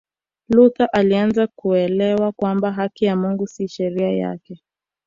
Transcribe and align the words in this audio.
Luther 0.49 0.89
alianza 0.93 1.47
kuelewa 1.47 2.31
kwamba 2.31 2.71
haki 2.71 3.05
ya 3.05 3.15
Mungu 3.15 3.47
si 3.47 3.67
sheria 3.67 4.09
yake 4.11 4.63